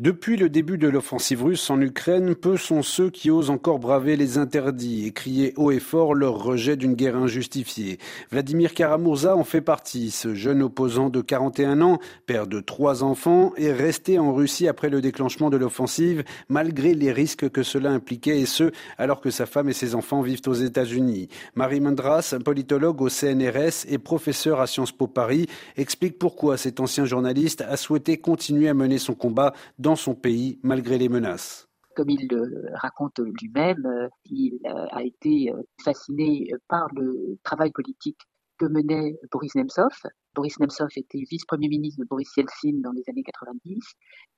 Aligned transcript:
Depuis 0.00 0.38
le 0.38 0.48
début 0.48 0.78
de 0.78 0.88
l'offensive 0.88 1.44
russe 1.44 1.68
en 1.68 1.78
Ukraine, 1.78 2.34
peu 2.34 2.56
sont 2.56 2.80
ceux 2.80 3.10
qui 3.10 3.30
osent 3.30 3.50
encore 3.50 3.78
braver 3.78 4.16
les 4.16 4.38
interdits 4.38 5.04
et 5.04 5.12
crier 5.12 5.52
haut 5.58 5.72
et 5.72 5.78
fort 5.78 6.14
leur 6.14 6.42
rejet 6.42 6.76
d'une 6.76 6.94
guerre 6.94 7.18
injustifiée. 7.18 7.98
Vladimir 8.30 8.72
Karamurza 8.72 9.36
en 9.36 9.44
fait 9.44 9.60
partie. 9.60 10.10
Ce 10.10 10.34
jeune 10.34 10.62
opposant 10.62 11.10
de 11.10 11.20
41 11.20 11.82
ans, 11.82 11.98
père 12.24 12.46
de 12.46 12.60
trois 12.60 13.04
enfants, 13.04 13.52
est 13.58 13.74
resté 13.74 14.18
en 14.18 14.32
Russie 14.32 14.68
après 14.68 14.88
le 14.88 15.02
déclenchement 15.02 15.50
de 15.50 15.58
l'offensive, 15.58 16.24
malgré 16.48 16.94
les 16.94 17.12
risques 17.12 17.50
que 17.50 17.62
cela 17.62 17.90
impliquait, 17.90 18.40
et 18.40 18.46
ce, 18.46 18.70
alors 18.96 19.20
que 19.20 19.30
sa 19.30 19.44
femme 19.44 19.68
et 19.68 19.74
ses 19.74 19.94
enfants 19.94 20.22
vivent 20.22 20.40
aux 20.46 20.54
États-Unis. 20.54 21.28
Marie 21.56 21.80
Mendras, 21.80 22.36
politologue 22.42 23.02
au 23.02 23.10
CNRS 23.10 23.84
et 23.86 23.98
professeur 23.98 24.62
à 24.62 24.66
Sciences 24.66 24.92
Po 24.92 25.06
Paris, 25.06 25.46
explique 25.76 26.18
pourquoi 26.18 26.56
cet 26.56 26.80
ancien 26.80 27.04
journaliste 27.04 27.60
a 27.68 27.76
souhaité 27.76 28.16
continuer 28.16 28.70
à 28.70 28.72
mener 28.72 28.96
son 28.96 29.12
combat 29.12 29.52
dans 29.78 29.89
son 29.96 30.14
pays 30.14 30.58
malgré 30.62 30.98
les 30.98 31.08
menaces. 31.08 31.68
Comme 31.96 32.10
il 32.10 32.28
le 32.28 32.70
raconte 32.74 33.18
lui-même, 33.18 33.84
euh, 33.84 34.08
il 34.24 34.58
euh, 34.64 34.86
a 34.90 35.02
été 35.02 35.50
euh, 35.52 35.62
fasciné 35.84 36.50
par 36.68 36.86
le 36.94 37.38
travail 37.42 37.72
politique 37.72 38.18
que 38.58 38.66
menait 38.66 39.18
Boris 39.32 39.54
Nemtsov. 39.54 39.90
Boris 40.34 40.58
Nemtsov 40.60 40.88
était 40.96 41.22
vice-premier 41.30 41.68
ministre 41.68 42.00
de 42.00 42.06
Boris 42.06 42.30
Yeltsin 42.36 42.80
dans 42.82 42.92
les 42.92 43.02
années 43.08 43.24
90 43.24 43.80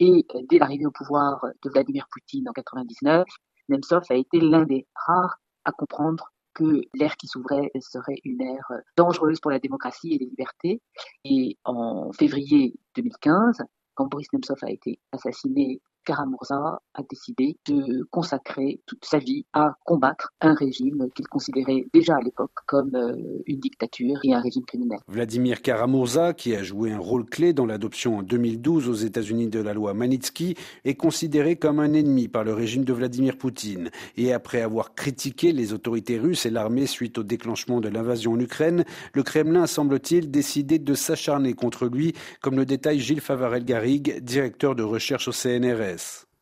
et 0.00 0.26
dès 0.48 0.58
l'arrivée 0.58 0.86
au 0.86 0.92
pouvoir 0.92 1.44
de 1.62 1.70
Vladimir 1.70 2.06
Poutine 2.10 2.48
en 2.48 2.52
99, 2.52 3.26
Nemtsov 3.68 4.04
a 4.08 4.14
été 4.14 4.40
l'un 4.40 4.64
des 4.64 4.86
rares 4.94 5.38
à 5.64 5.72
comprendre 5.72 6.32
que 6.54 6.82
l'ère 6.94 7.16
qui 7.16 7.26
s'ouvrait 7.26 7.70
serait 7.80 8.18
une 8.24 8.40
ère 8.40 8.70
dangereuse 8.96 9.40
pour 9.40 9.50
la 9.50 9.58
démocratie 9.58 10.14
et 10.14 10.18
les 10.18 10.26
libertés. 10.26 10.80
Et 11.24 11.58
en 11.64 12.12
février 12.12 12.74
2015, 12.96 13.62
quand 13.94 14.06
Boris 14.06 14.28
Nemtsov 14.32 14.58
a 14.62 14.70
été 14.70 14.98
assassiné 15.12 15.80
Karamurza 16.04 16.80
a 16.94 17.02
décidé 17.08 17.56
de 17.66 18.06
consacrer 18.10 18.80
toute 18.86 19.04
sa 19.04 19.18
vie 19.18 19.44
à 19.52 19.76
combattre 19.84 20.32
un 20.40 20.54
régime 20.54 21.08
qu'il 21.14 21.26
considérait 21.28 21.86
déjà 21.92 22.16
à 22.16 22.20
l'époque 22.20 22.52
comme 22.66 22.94
euh, 22.94 23.42
une 23.46 23.60
dictature 23.60 24.18
et 24.24 24.34
un 24.34 24.40
régime 24.40 24.64
criminel. 24.64 24.98
Vladimir 25.08 25.62
Karamurza, 25.62 26.32
qui 26.34 26.54
a 26.54 26.62
joué 26.62 26.92
un 26.92 26.98
rôle 26.98 27.24
clé 27.24 27.52
dans 27.52 27.66
l'adoption 27.66 28.18
en 28.18 28.22
2012 28.22 28.88
aux 28.88 28.94
États-Unis 28.94 29.48
de 29.48 29.60
la 29.60 29.74
loi 29.74 29.94
Magnitsky, 29.94 30.56
est 30.84 30.94
considéré 30.94 31.56
comme 31.56 31.80
un 31.80 31.92
ennemi 31.92 32.28
par 32.28 32.44
le 32.44 32.54
régime 32.54 32.84
de 32.84 32.92
Vladimir 32.92 33.36
Poutine. 33.36 33.90
Et 34.16 34.32
après 34.32 34.62
avoir 34.62 34.94
critiqué 34.94 35.52
les 35.52 35.72
autorités 35.72 36.18
russes 36.18 36.46
et 36.46 36.50
l'armée 36.50 36.86
suite 36.86 37.18
au 37.18 37.22
déclenchement 37.22 37.80
de 37.80 37.88
l'invasion 37.88 38.32
en 38.32 38.40
Ukraine, 38.40 38.84
le 39.14 39.22
Kremlin 39.22 39.66
semble-t-il 39.66 40.30
décidé 40.30 40.78
de 40.78 40.94
s'acharner 40.94 41.54
contre 41.54 41.86
lui, 41.86 42.14
comme 42.40 42.56
le 42.56 42.66
détaille 42.66 43.00
Gilles 43.00 43.20
Favarel-Garrigue, 43.20 44.20
directeur 44.22 44.74
de 44.74 44.82
recherche 44.82 45.28
au 45.28 45.32
CNRS. 45.32 45.91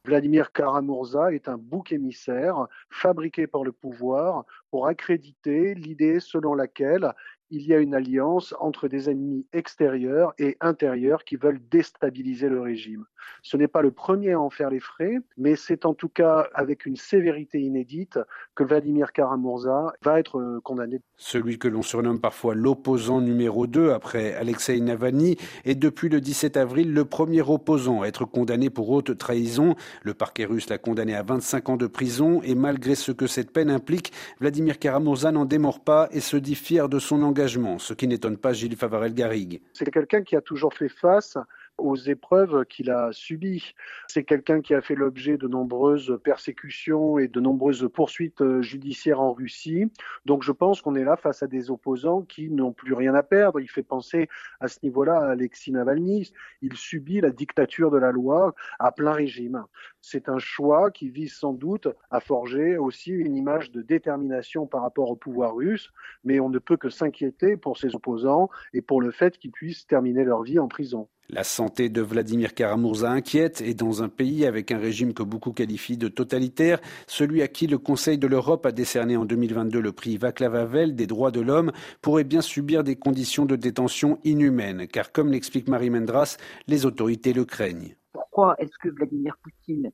Vladimir 0.05 0.53
Karamurza 0.53 1.33
est 1.33 1.49
un 1.49 1.59
bouc 1.59 1.93
émissaire 1.93 2.67
fabriqué 2.89 3.47
par 3.47 3.65
le 3.65 3.73
pouvoir 3.73 4.45
pour 4.71 4.87
accréditer 4.87 5.75
l'idée 5.75 6.21
selon 6.21 6.55
laquelle 6.55 7.13
il 7.51 7.67
y 7.67 7.75
a 7.75 7.79
une 7.79 7.95
alliance 7.95 8.55
entre 8.61 8.89
des 8.89 9.11
ennemis 9.11 9.47
extérieurs 9.53 10.33
et 10.39 10.57
intérieurs 10.61 11.25
qui 11.25 11.37
veulent 11.37 11.61
déstabiliser 11.71 12.49
le 12.49 12.61
régime. 12.61 13.05
Ce 13.43 13.57
n'est 13.57 13.69
pas 13.69 13.83
le 13.83 13.91
premier 13.91 14.33
à 14.33 14.41
en 14.41 14.51
faire 14.51 14.71
les 14.71 14.81
frais, 14.81 15.19
mais 15.37 15.57
c'est 15.57 15.85
en 15.85 15.95
tout 15.95 16.09
cas 16.09 16.49
avec 16.55 16.87
une 16.87 16.97
sévérité 16.97 17.61
inédite 17.61 18.19
que 18.55 18.65
Vladimir 18.65 19.13
Karamurza 19.13 19.93
va 20.03 20.19
être 20.19 20.39
euh, 20.39 20.61
condamné. 20.63 21.01
Celui 21.17 21.59
que 21.59 21.69
l'on 21.69 21.83
surnomme 21.83 22.21
parfois 22.21 22.55
l'opposant 22.55 23.21
numéro 23.21 23.67
2 23.67 23.91
après 23.91 24.35
Alexei 24.35 24.81
Navalny 24.81 25.37
est 25.65 25.75
depuis 25.75 26.09
le 26.09 26.21
17 26.21 26.57
avril 26.57 26.93
le 26.93 27.05
premier 27.05 27.43
opposant 27.43 28.03
à 28.03 28.07
être 28.07 28.25
condamné 28.25 28.71
pour 28.71 28.91
haute 28.91 29.17
trahison. 29.17 29.75
Le 30.03 30.15
parquet 30.15 30.45
russe 30.45 30.69
l'a 30.69 30.79
condamné 30.79 31.15
à 31.15 31.23
25 31.23 31.69
ans 31.71 31.77
de 31.77 31.87
prison 31.87 32.41
et 32.43 32.55
malgré 32.55 32.95
ce 32.95 33.13
que 33.13 33.27
cette 33.27 33.53
peine 33.53 33.71
implique, 33.71 34.13
Vladimir 34.41 34.79
Karamurza 34.79 35.33
n'en 35.33 35.45
démord 35.45 35.81
pas 35.81 36.09
et 36.13 36.21
se 36.21 36.37
dit 36.37 36.55
fier 36.55 36.89
de 36.89 36.99
son 36.99 37.23
engagement, 37.23 37.40
ce 37.79 37.95
qui 37.95 38.07
n'étonne 38.07 38.37
pas 38.37 38.53
Gilles 38.53 38.77
Favarel-Garrigue. 38.77 39.61
C'est 39.73 39.91
quelqu'un 39.91 40.23
qui 40.23 40.37
a 40.37 40.41
toujours 40.41 40.75
fait 40.75 40.89
face 40.89 41.37
aux 41.81 41.97
épreuves 41.97 42.65
qu'il 42.67 42.91
a 42.91 43.13
subies. 43.13 43.75
C'est 44.09 44.25
quelqu'un 44.25 44.61
qui 44.61 44.75
a 44.75 44.81
fait 44.81 44.95
l'objet 44.95 45.37
de 45.37 45.49
nombreuses 45.49 46.19
persécutions 46.23 47.19
et 47.19 47.29
de 47.29 47.41
nombreuses 47.41 47.89
poursuites 47.93 48.43
euh, 48.43 48.63
judiciaires 48.63 49.21
en 49.21 49.33
Russie. 49.33 49.91
Donc 50.27 50.43
je 50.43 50.53
pense 50.53 50.81
qu'on 50.81 50.95
est 50.95 51.05
là 51.05 51.17
face 51.17 51.43
à 51.43 51.47
des 51.47 51.71
opposants 51.71 52.23
qui 52.23 52.51
n'ont 52.51 52.73
plus 52.73 52.95
rien 52.95 53.15
à 53.15 53.23
perdre. 53.23 53.61
Il 53.61 53.69
fait 53.69 53.83
penser 53.83 54.29
à 54.61 54.69
ce 54.69 54.79
niveau-là 54.83 55.19
à 55.19 55.31
Alexis 55.31 55.73
Navalny. 55.73 56.33
Il 56.63 56.77
subit 56.77 57.21
la 57.21 57.31
dictature 57.31 57.91
de 57.91 57.99
la 57.99 58.13
loi 58.13 58.55
à 58.79 58.93
plein 58.93 59.13
régime. 59.13 59.65
C'est 60.01 60.29
un 60.29 60.39
choix 60.39 60.91
qui 60.91 61.11
vise 61.11 61.35
sans 61.35 61.53
doute 61.53 61.89
à 62.11 62.21
forger 62.21 62.77
aussi 62.79 63.11
une 63.11 63.37
image 63.37 63.71
de 63.71 63.83
détermination 63.83 64.67
par 64.67 64.83
rapport 64.83 65.11
au 65.11 65.17
pouvoir 65.17 65.55
russe, 65.55 65.91
mais 66.25 66.41
on 66.41 66.49
ne 66.49 66.59
peut 66.59 66.77
que 66.77 66.91
s'inquiéter 66.91 67.57
pour 67.57 67.79
ses 67.79 67.95
opposants 67.95 68.49
et 68.73 68.83
pour 68.83 69.01
le 69.01 69.11
fait 69.11 69.39
qu'ils 69.39 69.53
puissent 69.53 69.87
terminer 69.87 70.25
leur 70.25 70.43
vie 70.43 70.59
en 70.59 70.69
prison. 70.69 71.09
La 71.33 71.45
santé 71.45 71.89
de 71.89 72.03
Vladimir 72.03 72.55
Karamurza 72.55 73.09
inquiète 73.09 73.61
et 73.61 73.75
dans 73.75 74.03
un 74.03 74.09
pays 74.09 74.47
avec 74.47 74.73
un 74.73 74.79
régime 74.79 75.15
que 75.15 75.23
beaucoup 75.23 75.53
qualifient 75.53 75.97
de 75.97 76.09
totalitaire, 76.09 76.81
celui 77.07 77.41
à 77.41 77.47
qui 77.47 77.69
le 77.69 77.79
Conseil 77.79 78.19
de 78.19 78.27
l'Europe 78.27 78.67
a 78.67 78.73
décerné 78.73 79.17
en 79.17 79.25
2022 79.25 79.81
le 79.81 79.93
prix 79.93 80.17
Václav 80.17 80.57
Havel 80.57 80.97
des 80.97 81.07
droits 81.07 81.31
de 81.31 81.41
l'homme 81.41 81.71
pourrait 82.03 82.25
bien 82.25 82.41
subir 82.41 82.83
des 82.83 82.97
conditions 82.97 83.47
de 83.47 83.55
détention 83.55 84.19
inhumaines, 84.25 84.89
car 84.89 85.13
comme 85.13 85.31
l'explique 85.31 85.69
Marie 85.69 85.91
Mendras, 85.91 86.37
les 86.67 86.85
autorités 86.85 87.33
le 87.33 87.45
craignent. 87.45 87.95
Pourquoi 88.13 88.57
est-ce 88.59 88.77
que 88.83 88.89
Vladimir 88.89 89.37
Poutine 89.41 89.93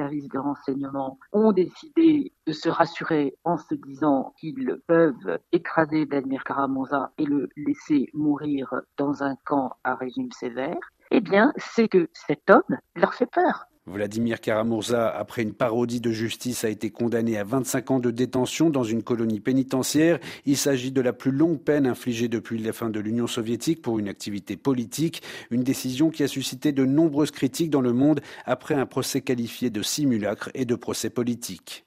services 0.00 0.28
de 0.28 0.38
renseignement 0.38 1.18
ont 1.32 1.52
décidé 1.52 2.32
de 2.46 2.52
se 2.52 2.70
rassurer 2.70 3.36
en 3.44 3.58
se 3.58 3.74
disant 3.74 4.32
qu'ils 4.38 4.80
peuvent 4.86 5.38
écraser 5.52 6.06
Vladimir 6.06 6.42
Karamurza 6.42 7.12
et 7.18 7.26
le 7.26 7.50
laisser 7.54 8.08
mourir 8.14 8.72
dans 8.96 9.22
un 9.22 9.36
camp 9.44 9.72
à 9.84 9.94
régime 9.94 10.32
sévère 10.32 10.78
Eh 11.10 11.20
bien, 11.20 11.52
c'est 11.56 11.88
que 11.88 12.08
cet 12.14 12.48
homme 12.48 12.78
leur 12.94 13.12
fait 13.12 13.30
peur. 13.30 13.66
Vladimir 13.90 14.40
Karamurza, 14.40 15.08
après 15.08 15.42
une 15.42 15.52
parodie 15.52 16.00
de 16.00 16.12
justice, 16.12 16.64
a 16.64 16.68
été 16.68 16.90
condamné 16.90 17.36
à 17.36 17.44
25 17.44 17.90
ans 17.90 17.98
de 17.98 18.10
détention 18.10 18.70
dans 18.70 18.84
une 18.84 19.02
colonie 19.02 19.40
pénitentiaire. 19.40 20.18
Il 20.46 20.56
s'agit 20.56 20.92
de 20.92 21.00
la 21.00 21.12
plus 21.12 21.32
longue 21.32 21.58
peine 21.58 21.86
infligée 21.86 22.28
depuis 22.28 22.58
la 22.58 22.72
fin 22.72 22.88
de 22.88 23.00
l'Union 23.00 23.26
soviétique 23.26 23.82
pour 23.82 23.98
une 23.98 24.08
activité 24.08 24.56
politique, 24.56 25.22
une 25.50 25.64
décision 25.64 26.10
qui 26.10 26.22
a 26.22 26.28
suscité 26.28 26.72
de 26.72 26.84
nombreuses 26.84 27.32
critiques 27.32 27.70
dans 27.70 27.80
le 27.80 27.92
monde 27.92 28.20
après 28.46 28.74
un 28.74 28.86
procès 28.86 29.20
qualifié 29.20 29.70
de 29.70 29.82
simulacre 29.82 30.50
et 30.54 30.64
de 30.64 30.74
procès 30.76 31.10
politique. 31.10 31.84